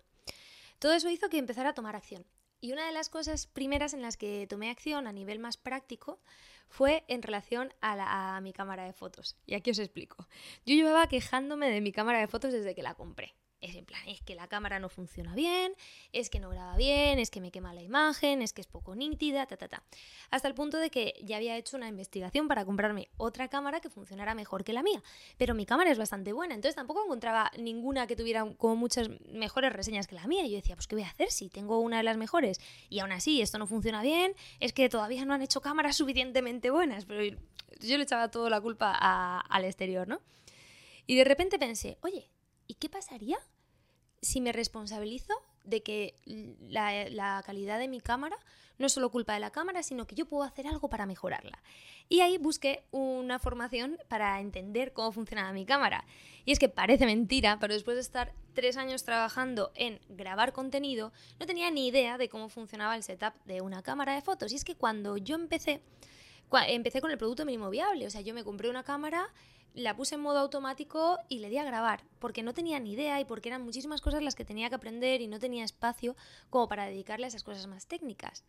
Todo 0.79 0.93
eso 0.93 1.09
hizo 1.09 1.29
que 1.29 1.37
empezara 1.37 1.69
a 1.69 1.73
tomar 1.73 1.95
acción. 1.95 2.25
Y 2.59 2.71
una 2.71 2.87
de 2.87 2.91
las 2.91 3.09
cosas 3.09 3.45
primeras 3.45 3.93
en 3.93 4.01
las 4.01 4.17
que 4.17 4.47
tomé 4.49 4.71
acción 4.71 5.05
a 5.07 5.11
nivel 5.11 5.39
más 5.39 5.57
práctico 5.57 6.19
fue 6.67 7.03
en 7.07 7.21
relación 7.21 7.71
a, 7.81 8.35
a 8.35 8.41
mi 8.41 8.53
cámara 8.53 8.85
de 8.85 8.93
fotos. 8.93 9.37
Y 9.45 9.53
aquí 9.53 9.69
os 9.69 9.79
explico. 9.79 10.27
Yo 10.65 10.73
llevaba 10.73 11.07
quejándome 11.07 11.69
de 11.69 11.81
mi 11.81 11.91
cámara 11.91 12.19
de 12.19 12.27
fotos 12.27 12.51
desde 12.51 12.73
que 12.73 12.81
la 12.81 12.95
compré 12.95 13.35
es 13.65 13.75
en 13.75 13.85
plan, 13.85 14.01
es 14.07 14.21
que 14.21 14.35
la 14.35 14.47
cámara 14.47 14.79
no 14.79 14.89
funciona 14.89 15.35
bien, 15.35 15.73
es 16.11 16.29
que 16.29 16.39
no 16.39 16.49
graba 16.49 16.75
bien, 16.77 17.19
es 17.19 17.29
que 17.29 17.41
me 17.41 17.51
quema 17.51 17.73
la 17.73 17.81
imagen, 17.81 18.41
es 18.41 18.53
que 18.53 18.61
es 18.61 18.67
poco 18.67 18.95
nítida, 18.95 19.45
ta, 19.45 19.57
ta, 19.57 19.67
ta. 19.67 19.83
Hasta 20.31 20.47
el 20.47 20.53
punto 20.53 20.77
de 20.77 20.89
que 20.89 21.15
ya 21.23 21.37
había 21.37 21.57
hecho 21.57 21.77
una 21.77 21.87
investigación 21.87 22.47
para 22.47 22.65
comprarme 22.65 23.09
otra 23.17 23.47
cámara 23.47 23.79
que 23.79 23.89
funcionara 23.89 24.35
mejor 24.35 24.63
que 24.63 24.73
la 24.73 24.83
mía. 24.83 25.01
Pero 25.37 25.53
mi 25.53 25.65
cámara 25.65 25.91
es 25.91 25.97
bastante 25.97 26.33
buena, 26.33 26.55
entonces 26.55 26.75
tampoco 26.75 27.03
encontraba 27.03 27.51
ninguna 27.57 28.07
que 28.07 28.15
tuviera 28.15 28.45
como 28.57 28.75
muchas 28.75 29.09
mejores 29.29 29.73
reseñas 29.73 30.07
que 30.07 30.15
la 30.15 30.27
mía. 30.27 30.45
Y 30.45 30.51
yo 30.51 30.57
decía, 30.57 30.75
pues 30.75 30.87
¿qué 30.87 30.95
voy 30.95 31.03
a 31.03 31.09
hacer 31.09 31.31
si 31.31 31.49
tengo 31.49 31.79
una 31.79 31.97
de 31.97 32.03
las 32.03 32.17
mejores? 32.17 32.59
Y 32.89 32.99
aún 32.99 33.11
así, 33.11 33.41
esto 33.41 33.57
no 33.57 33.67
funciona 33.67 34.01
bien, 34.01 34.33
es 34.59 34.73
que 34.73 34.89
todavía 34.89 35.25
no 35.25 35.33
han 35.33 35.41
hecho 35.41 35.61
cámaras 35.61 35.95
suficientemente 35.97 36.69
buenas, 36.69 37.05
pero 37.05 37.23
yo 37.79 37.97
le 37.97 38.03
echaba 38.03 38.29
toda 38.29 38.49
la 38.49 38.61
culpa 38.61 38.91
al 39.39 39.65
exterior, 39.65 40.07
¿no? 40.07 40.21
Y 41.07 41.15
de 41.15 41.23
repente 41.23 41.59
pensé, 41.59 41.97
oye, 42.01 42.29
¿y 42.67 42.75
qué 42.75 42.89
pasaría 42.89 43.37
si 44.25 44.41
me 44.41 44.51
responsabilizo 44.51 45.33
de 45.63 45.83
que 45.83 46.15
la, 46.59 47.41
calidad 47.45 47.79
de 47.79 47.87
mi 47.87 48.01
cámara 48.01 48.37
no 48.77 48.87
es 48.87 48.93
solo 48.93 49.09
culpa 49.09 49.33
de 49.33 49.39
la 49.39 49.51
cámara, 49.51 49.83
sino 49.83 50.05
que 50.05 50.15
yo 50.15 50.25
puedo 50.25 50.43
hacer 50.43 50.67
algo 50.67 50.89
para 50.89 51.05
mejorarla. 51.05 51.61
Y 52.09 52.19
ahí 52.19 52.37
busqué 52.37 52.83
una 52.91 53.39
formación 53.39 53.97
para 54.09 54.39
entender 54.41 54.93
cómo 54.93 55.11
funcionaba 55.11 55.53
mi 55.53 55.65
cámara. 55.65 56.05
Y 56.43 56.51
es 56.51 56.59
que 56.59 56.69
parece 56.69 57.05
mentira, 57.05 57.57
pero 57.59 57.73
después 57.73 57.95
de 57.95 58.01
estar 58.01 58.33
tres 58.53 58.77
años 58.77 59.03
trabajando 59.03 59.71
en 59.75 60.01
grabar 60.09 60.51
contenido, 60.51 61.13
no 61.39 61.45
tenía 61.45 61.71
ni 61.71 61.87
idea 61.87 62.17
de 62.17 62.27
cómo 62.27 62.49
funcionaba 62.49 62.95
el 62.95 63.03
setup 63.03 63.33
de 63.45 63.61
una 63.61 63.81
cámara 63.81 64.13
de 64.13 64.21
fotos. 64.21 64.51
Y 64.51 64.55
es 64.55 64.65
que 64.65 64.75
cuando 64.75 65.17
yo 65.17 65.35
empecé, 65.35 65.81
empecé 66.67 66.99
con 66.99 67.11
el 67.11 67.17
producto 67.17 67.45
mínimo 67.45 67.69
viable, 67.69 68.07
o 68.07 68.09
sea, 68.09 68.21
yo 68.21 68.33
me 68.33 68.43
compré 68.43 68.69
una 68.69 68.83
cámara 68.83 69.29
la 69.75 69.95
puse 69.95 70.15
en 70.15 70.21
modo 70.21 70.39
automático 70.39 71.19
y 71.27 71.39
le 71.39 71.49
di 71.49 71.57
a 71.57 71.63
grabar, 71.63 72.03
porque 72.19 72.43
no 72.43 72.53
tenía 72.53 72.79
ni 72.79 72.93
idea 72.93 73.19
y 73.19 73.25
porque 73.25 73.49
eran 73.49 73.63
muchísimas 73.63 74.01
cosas 74.01 74.23
las 74.23 74.35
que 74.35 74.45
tenía 74.45 74.69
que 74.69 74.75
aprender 74.75 75.21
y 75.21 75.27
no 75.27 75.39
tenía 75.39 75.65
espacio 75.65 76.15
como 76.49 76.67
para 76.67 76.85
dedicarle 76.85 77.25
a 77.25 77.27
esas 77.27 77.43
cosas 77.43 77.67
más 77.67 77.85
técnicas. 77.85 78.45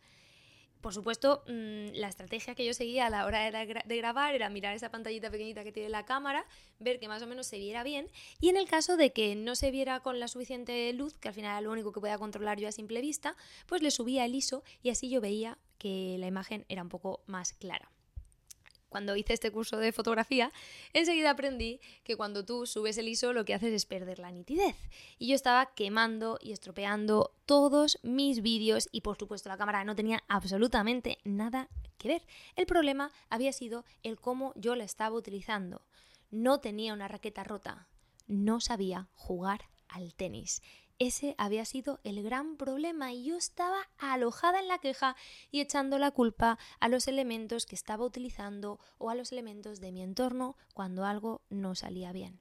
Por 0.81 0.93
supuesto, 0.93 1.43
mm, 1.47 1.95
la 1.95 2.07
estrategia 2.07 2.55
que 2.55 2.65
yo 2.65 2.73
seguía 2.73 3.07
a 3.07 3.09
la 3.09 3.25
hora 3.25 3.51
de, 3.51 3.97
grabar 3.97 4.35
era 4.35 4.49
mirar 4.49 4.75
esa 4.75 4.89
pantallita 4.89 5.29
pequeñita 5.29 5.63
que 5.63 5.71
tiene 5.71 5.89
la 5.89 6.05
cámara, 6.05 6.45
ver 6.79 6.99
que 6.99 7.07
más 7.07 7.21
o 7.21 7.27
menos 7.27 7.47
se 7.47 7.57
viera 7.57 7.83
bien 7.83 8.09
y 8.39 8.49
en 8.49 8.57
el 8.57 8.69
caso 8.69 8.95
de 8.95 9.11
que 9.11 9.35
no 9.35 9.55
se 9.55 9.71
viera 9.71 9.99
con 10.01 10.19
la 10.19 10.27
suficiente 10.27 10.93
luz, 10.93 11.15
que 11.15 11.27
al 11.27 11.33
final 11.33 11.51
era 11.51 11.61
lo 11.61 11.71
único 11.71 11.91
que 11.91 11.99
podía 11.99 12.17
controlar 12.17 12.59
yo 12.59 12.67
a 12.67 12.71
simple 12.71 13.01
vista, 13.01 13.35
pues 13.65 13.81
le 13.81 13.91
subía 13.91 14.23
el 14.23 14.35
ISO 14.35 14.63
y 14.83 14.89
así 14.89 15.09
yo 15.09 15.19
veía 15.19 15.57
que 15.77 16.15
la 16.19 16.27
imagen 16.27 16.65
era 16.69 16.83
un 16.83 16.89
poco 16.89 17.21
más 17.25 17.53
clara 17.53 17.91
cuando 18.89 19.15
hice 19.15 19.33
este 19.33 19.51
curso 19.51 19.77
de 19.77 19.91
fotografía, 19.91 20.51
enseguida 20.93 21.31
aprendí 21.31 21.79
que 22.03 22.15
cuando 22.15 22.45
tú 22.45 22.65
subes 22.65 22.97
el 22.97 23.07
ISO 23.07 23.33
lo 23.33 23.45
que 23.45 23.53
haces 23.53 23.73
es 23.73 23.85
perder 23.85 24.19
la 24.19 24.31
nitidez. 24.31 24.75
Y 25.17 25.27
yo 25.27 25.35
estaba 25.35 25.73
quemando 25.75 26.39
y 26.41 26.51
estropeando 26.51 27.33
todos 27.45 27.99
mis 28.03 28.41
vídeos 28.41 28.87
y 28.91 29.01
por 29.01 29.17
supuesto 29.17 29.49
la 29.49 29.57
cámara 29.57 29.83
no 29.83 29.95
tenía 29.95 30.23
absolutamente 30.27 31.17
nada 31.23 31.69
que 31.97 32.07
ver. 32.07 32.21
El 32.55 32.65
problema 32.65 33.11
había 33.29 33.53
sido 33.53 33.85
el 34.03 34.19
cómo 34.19 34.53
yo 34.55 34.75
la 34.75 34.83
estaba 34.83 35.15
utilizando. 35.15 35.81
no 36.29 36.59
tenía 36.59 36.93
una 36.93 37.07
raqueta 37.07 37.45
rota, 37.45 37.87
no 38.27 38.59
sabía 38.59 39.07
jugar 39.13 39.61
al 39.87 40.13
tenis. 40.13 40.61
Ese 40.99 41.35
había 41.37 41.63
sido 41.65 41.99
el 42.03 42.23
gran 42.23 42.57
problema 42.57 43.13
y 43.13 43.25
yo 43.25 43.37
estaba 43.37 43.87
alojada 43.99 44.59
en 44.59 44.67
la 44.67 44.79
queja 44.79 45.15
y 45.51 45.61
echando 45.61 45.99
la 45.99 46.09
culpa 46.09 46.57
a 46.79 46.89
los 46.89 47.07
elementos 47.07 47.67
que 47.67 47.75
estaba 47.75 48.03
utilizando 48.03 48.79
o 48.97 49.11
a 49.11 49.15
los 49.15 49.31
elementos 49.31 49.79
de 49.79 49.91
mi 49.91 50.01
entorno 50.01 50.57
cuando 50.73 51.05
algo 51.05 51.41
no 51.49 51.75
salía 51.75 52.11
bien. 52.13 52.39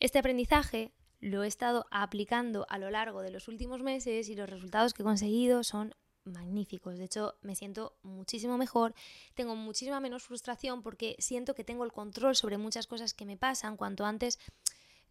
Este 0.00 0.18
aprendizaje 0.18 0.92
lo 1.20 1.44
he 1.44 1.46
estado 1.46 1.86
aplicando 1.90 2.66
a 2.68 2.76
lo 2.76 2.90
largo 2.90 3.22
de 3.22 3.30
los 3.30 3.48
últimos 3.48 3.82
meses 3.82 4.28
y 4.28 4.34
los 4.34 4.50
resultados 4.50 4.92
que 4.92 5.00
he 5.00 5.06
conseguido 5.06 5.64
son 5.64 5.94
magníficos. 6.24 6.98
De 6.98 7.04
hecho, 7.04 7.36
me 7.40 7.54
siento 7.54 7.96
muchísimo 8.02 8.58
mejor, 8.58 8.94
tengo 9.34 9.56
muchísima 9.56 10.00
menos 10.00 10.24
frustración 10.24 10.82
porque 10.82 11.16
siento 11.18 11.54
que 11.54 11.64
tengo 11.64 11.84
el 11.84 11.92
control 11.92 12.36
sobre 12.36 12.58
muchas 12.58 12.86
cosas 12.86 13.14
que 13.14 13.24
me 13.24 13.38
pasan, 13.38 13.78
cuanto 13.78 14.04
antes 14.04 14.38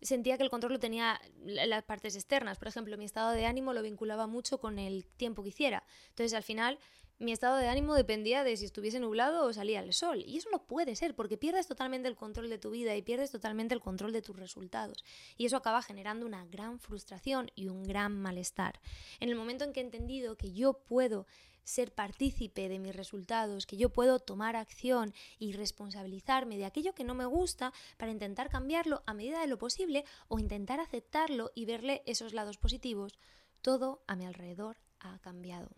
sentía 0.03 0.37
que 0.37 0.43
el 0.43 0.49
control 0.49 0.73
lo 0.73 0.79
tenía 0.79 1.19
las 1.43 1.83
partes 1.83 2.15
externas. 2.15 2.57
Por 2.57 2.67
ejemplo, 2.67 2.97
mi 2.97 3.05
estado 3.05 3.31
de 3.31 3.45
ánimo 3.45 3.73
lo 3.73 3.81
vinculaba 3.81 4.27
mucho 4.27 4.59
con 4.59 4.79
el 4.79 5.05
tiempo 5.05 5.43
que 5.43 5.49
hiciera. 5.49 5.83
Entonces, 6.09 6.33
al 6.33 6.43
final, 6.43 6.79
mi 7.19 7.31
estado 7.31 7.57
de 7.57 7.67
ánimo 7.67 7.95
dependía 7.95 8.43
de 8.43 8.57
si 8.57 8.65
estuviese 8.65 8.99
nublado 8.99 9.45
o 9.45 9.53
salía 9.53 9.79
el 9.79 9.93
sol. 9.93 10.23
Y 10.25 10.37
eso 10.37 10.49
no 10.51 10.65
puede 10.65 10.95
ser, 10.95 11.15
porque 11.15 11.37
pierdes 11.37 11.67
totalmente 11.67 12.07
el 12.07 12.15
control 12.15 12.49
de 12.49 12.57
tu 12.57 12.71
vida 12.71 12.95
y 12.95 13.01
pierdes 13.01 13.31
totalmente 13.31 13.73
el 13.73 13.81
control 13.81 14.11
de 14.11 14.21
tus 14.21 14.35
resultados. 14.35 15.03
Y 15.37 15.45
eso 15.45 15.57
acaba 15.57 15.81
generando 15.81 16.25
una 16.25 16.45
gran 16.45 16.79
frustración 16.79 17.51
y 17.55 17.69
un 17.69 17.83
gran 17.83 18.19
malestar. 18.21 18.79
En 19.19 19.29
el 19.29 19.35
momento 19.35 19.63
en 19.63 19.73
que 19.73 19.79
he 19.79 19.83
entendido 19.83 20.35
que 20.35 20.53
yo 20.53 20.73
puedo 20.73 21.25
ser 21.63 21.93
partícipe 21.93 22.69
de 22.69 22.79
mis 22.79 22.95
resultados, 22.95 23.65
que 23.65 23.77
yo 23.77 23.89
puedo 23.89 24.19
tomar 24.19 24.55
acción 24.55 25.13
y 25.39 25.53
responsabilizarme 25.53 26.57
de 26.57 26.65
aquello 26.65 26.93
que 26.93 27.03
no 27.03 27.15
me 27.15 27.25
gusta 27.25 27.73
para 27.97 28.11
intentar 28.11 28.49
cambiarlo 28.49 29.03
a 29.05 29.13
medida 29.13 29.41
de 29.41 29.47
lo 29.47 29.57
posible 29.57 30.05
o 30.27 30.39
intentar 30.39 30.79
aceptarlo 30.79 31.51
y 31.55 31.65
verle 31.65 32.03
esos 32.05 32.33
lados 32.33 32.57
positivos, 32.57 33.13
todo 33.61 34.03
a 34.07 34.15
mi 34.15 34.25
alrededor 34.25 34.77
ha 34.99 35.19
cambiado. 35.19 35.69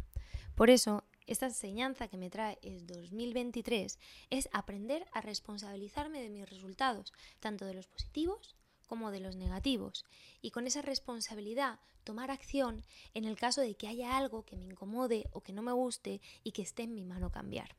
Por 0.56 0.70
eso 0.70 1.04
esta 1.28 1.48
enseñanza 1.48 2.08
que 2.08 2.18
me 2.18 2.30
trae 2.30 2.60
el 2.62 2.86
2023 2.86 4.00
es 4.30 4.50
aprender 4.54 5.06
a 5.12 5.22
responsabilizarme 5.22 6.22
de 6.22 6.30
mis 6.30 6.50
resultados, 6.50 7.14
tanto 7.40 7.66
de 7.66 7.74
los 7.74 7.88
positivos 7.88 8.56
como 8.86 9.12
de 9.12 9.20
los 9.20 9.36
negativos, 9.36 10.06
y 10.42 10.52
con 10.52 10.68
esa 10.68 10.82
responsabilidad 10.82 11.80
tomar 12.04 12.32
acción 12.32 12.84
en 13.14 13.26
el 13.26 13.36
caso 13.36 13.62
de 13.62 13.76
que 13.76 13.88
haya 13.88 14.16
algo 14.16 14.46
que 14.46 14.56
me 14.56 14.66
incomode 14.66 15.28
o 15.32 15.42
que 15.42 15.54
no 15.54 15.62
me 15.62 15.72
guste 15.72 16.22
y 16.44 16.52
que 16.52 16.62
esté 16.62 16.84
en 16.84 16.96
mi 16.96 17.04
mano 17.04 17.32
cambiar. 17.32 17.76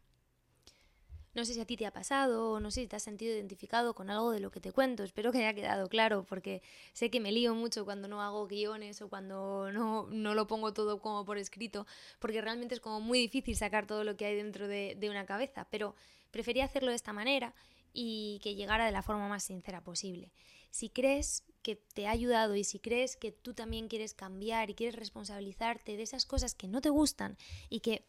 No 1.37 1.45
sé 1.45 1.53
si 1.53 1.61
a 1.61 1.67
ti 1.67 1.77
te 1.77 1.85
ha 1.85 1.93
pasado 1.93 2.61
no 2.61 2.71
sé 2.71 2.81
si 2.81 2.87
te 2.87 2.97
has 2.97 3.03
sentido 3.03 3.35
identificado 3.35 3.95
con 3.95 4.09
algo 4.09 4.31
de 4.31 4.41
lo 4.41 4.51
que 4.51 4.59
te 4.59 4.73
cuento. 4.73 5.05
Espero 5.05 5.33
que 5.33 5.39
haya 5.39 5.53
quedado 5.53 5.87
claro 5.87 6.25
porque 6.25 6.63
sé 6.95 7.11
que 7.11 7.21
me 7.21 7.31
lío 7.31 7.55
mucho 7.55 7.85
cuando 7.85 8.09
no 8.09 8.23
hago 8.23 8.47
guiones 8.47 9.03
o 9.03 9.11
cuando 9.11 9.71
no, 9.71 10.07
no 10.11 10.35
lo 10.35 10.47
pongo 10.47 10.73
todo 10.73 10.99
como 10.99 11.27
por 11.27 11.37
escrito 11.37 11.87
porque 12.21 12.41
realmente 12.41 12.75
es 12.75 12.81
como 12.81 13.03
muy 13.03 13.19
difícil 13.19 13.55
sacar 13.55 13.87
todo 13.87 14.03
lo 14.03 14.17
que 14.17 14.25
hay 14.25 14.35
dentro 14.35 14.67
de, 14.67 14.97
de 14.99 15.11
una 15.11 15.27
cabeza. 15.27 15.67
Pero 15.71 15.95
prefería 16.31 16.65
hacerlo 16.65 16.89
de 16.89 16.97
esta 16.97 17.13
manera 17.13 17.55
y 17.93 18.41
que 18.43 18.55
llegara 18.55 18.87
de 18.87 18.93
la 18.93 19.03
forma 19.03 19.29
más 19.29 19.45
sincera 19.45 19.83
posible. 19.83 20.33
Si 20.77 20.91
crees 20.91 21.43
que 21.63 21.77
te 21.77 22.07
ha 22.07 22.11
ayudado 22.11 22.55
y 22.55 22.63
si 22.63 22.81
crees 22.81 23.17
que 23.17 23.33
tú 23.33 23.55
también 23.55 23.89
quieres 23.89 24.13
cambiar 24.13 24.69
y 24.69 24.75
quieres 24.75 24.95
responsabilizarte 24.95 25.97
de 25.97 26.03
esas 26.03 26.27
cosas 26.27 26.55
que 26.55 26.69
no 26.69 26.83
te 26.83 26.91
gustan 26.91 27.39
y 27.71 27.81
que 27.81 28.05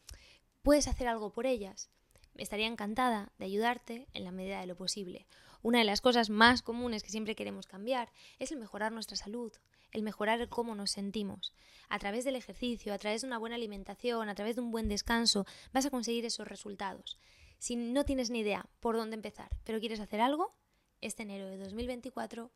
puedes 0.60 0.86
hacer 0.86 1.08
algo 1.08 1.32
por 1.32 1.46
ellas, 1.46 1.88
estaría 2.34 2.66
encantada 2.66 3.32
de 3.38 3.46
ayudarte 3.46 4.06
en 4.12 4.22
la 4.22 4.32
medida 4.32 4.60
de 4.60 4.66
lo 4.66 4.76
posible. 4.76 5.26
Una 5.62 5.78
de 5.78 5.86
las 5.86 6.02
cosas 6.02 6.28
más 6.28 6.60
comunes 6.60 7.02
que 7.02 7.08
siempre 7.08 7.34
queremos 7.34 7.66
cambiar 7.66 8.12
es 8.38 8.52
el 8.52 8.58
mejorar 8.58 8.92
nuestra 8.92 9.16
salud, 9.16 9.50
el 9.90 10.02
mejorar 10.02 10.50
cómo 10.50 10.74
nos 10.74 10.90
sentimos. 10.90 11.54
A 11.88 11.98
través 11.98 12.26
del 12.26 12.36
ejercicio, 12.36 12.92
a 12.92 12.98
través 12.98 13.22
de 13.22 13.28
una 13.28 13.38
buena 13.38 13.56
alimentación, 13.56 14.28
a 14.28 14.34
través 14.34 14.56
de 14.56 14.60
un 14.60 14.72
buen 14.72 14.90
descanso, 14.90 15.46
vas 15.72 15.86
a 15.86 15.90
conseguir 15.90 16.26
esos 16.26 16.46
resultados. 16.46 17.18
Si 17.58 17.76
no 17.76 18.04
tienes 18.04 18.28
ni 18.28 18.40
idea 18.40 18.68
por 18.80 18.94
dónde 18.94 19.16
empezar, 19.16 19.48
pero 19.64 19.80
quieres 19.80 20.00
hacer 20.00 20.20
algo, 20.20 20.54
este 21.00 21.22
enero 21.22 21.46
de 21.48 21.58
2024 21.58 22.50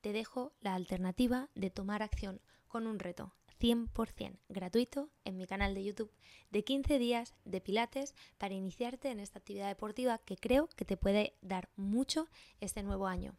te 0.00 0.12
dejo 0.12 0.52
la 0.60 0.74
alternativa 0.74 1.48
de 1.54 1.70
tomar 1.70 2.02
acción 2.02 2.40
con 2.68 2.86
un 2.86 2.98
reto 2.98 3.34
100% 3.60 4.38
gratuito 4.48 5.10
en 5.24 5.36
mi 5.36 5.46
canal 5.46 5.74
de 5.74 5.84
YouTube 5.84 6.12
de 6.50 6.64
15 6.64 6.98
días 6.98 7.34
de 7.44 7.60
pilates 7.60 8.14
para 8.38 8.54
iniciarte 8.54 9.10
en 9.10 9.20
esta 9.20 9.38
actividad 9.38 9.68
deportiva 9.68 10.18
que 10.18 10.36
creo 10.36 10.68
que 10.76 10.84
te 10.84 10.96
puede 10.96 11.36
dar 11.40 11.70
mucho 11.76 12.28
este 12.60 12.82
nuevo 12.82 13.06
año. 13.06 13.36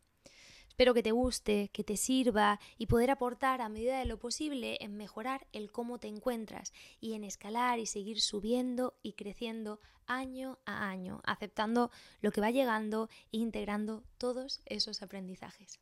Espero 0.76 0.94
que 0.94 1.04
te 1.04 1.14
guste, 1.14 1.70
que 1.70 1.86
te 1.86 1.96
sirva 1.96 2.60
y 2.78 2.88
poder 2.88 3.10
aportar 3.10 3.62
a 3.62 3.70
medida 3.70 3.98
de 3.98 4.04
lo 4.04 4.20
posible 4.20 4.78
en 4.82 4.98
mejorar 4.98 5.48
el 5.54 5.72
cómo 5.72 6.00
te 6.00 6.10
encuentras 6.10 6.74
y 7.00 7.14
en 7.14 7.24
escalar 7.24 7.80
y 7.80 7.86
seguir 7.86 8.20
subiendo 8.20 8.94
y 9.02 9.14
creciendo 9.14 9.80
año 10.06 10.60
a 10.66 10.90
año, 10.90 11.22
aceptando 11.24 11.92
lo 12.20 12.34
que 12.34 12.42
va 12.42 12.52
llegando 12.52 13.08
e 13.32 13.38
integrando 13.38 14.04
todos 14.18 14.62
esos 14.66 15.02
aprendizajes. 15.02 15.80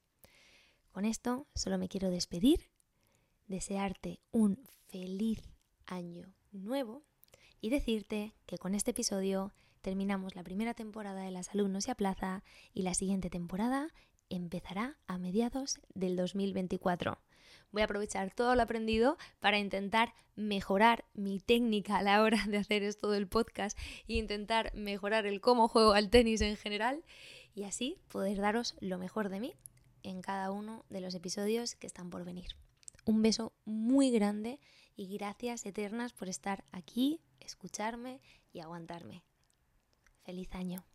Con 0.91 1.05
esto 1.05 1.47
solo 1.55 1.79
me 1.79 1.89
quiero 1.89 2.11
despedir 2.11 2.69
desearte 3.47 4.19
un 4.31 4.59
feliz 4.89 5.41
año 5.87 6.35
nuevo 6.51 7.01
y 7.61 7.71
decirte 7.71 8.35
que 8.45 8.59
con 8.59 8.75
este 8.75 8.91
episodio 8.91 9.55
terminamos 9.81 10.35
la 10.35 10.43
primera 10.43 10.75
temporada 10.75 11.23
de 11.23 11.31
Las 11.31 11.49
Alumnos 11.49 11.87
y 11.87 11.91
a 11.91 11.95
Plaza 11.95 12.43
y 12.75 12.83
la 12.83 12.93
siguiente 12.93 13.31
temporada 13.31 13.91
empezará 14.35 14.97
a 15.07 15.17
mediados 15.17 15.79
del 15.93 16.15
2024. 16.15 17.19
Voy 17.71 17.81
a 17.81 17.85
aprovechar 17.85 18.33
todo 18.33 18.55
lo 18.55 18.61
aprendido 18.61 19.17
para 19.39 19.59
intentar 19.59 20.13
mejorar 20.35 21.05
mi 21.13 21.39
técnica 21.39 21.97
a 21.97 22.03
la 22.03 22.21
hora 22.21 22.43
de 22.47 22.57
hacer 22.57 22.83
esto 22.83 23.11
del 23.11 23.27
podcast 23.27 23.77
e 24.07 24.15
intentar 24.15 24.73
mejorar 24.75 25.25
el 25.25 25.41
cómo 25.41 25.67
juego 25.67 25.93
al 25.93 26.09
tenis 26.09 26.41
en 26.41 26.57
general 26.57 27.03
y 27.53 27.63
así 27.63 27.97
poder 28.09 28.37
daros 28.37 28.75
lo 28.79 28.97
mejor 28.97 29.29
de 29.29 29.39
mí 29.39 29.53
en 30.01 30.21
cada 30.21 30.51
uno 30.51 30.85
de 30.89 31.01
los 31.01 31.15
episodios 31.15 31.75
que 31.75 31.87
están 31.87 32.09
por 32.09 32.25
venir. 32.25 32.55
Un 33.05 33.21
beso 33.21 33.53
muy 33.65 34.11
grande 34.11 34.59
y 34.95 35.15
gracias 35.15 35.65
eternas 35.65 36.13
por 36.13 36.29
estar 36.29 36.63
aquí, 36.71 37.21
escucharme 37.39 38.21
y 38.51 38.59
aguantarme. 38.61 39.23
Feliz 40.23 40.53
año. 40.55 40.85